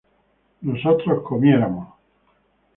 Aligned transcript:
nosotros 0.63 1.21
comiéramos 1.29 1.87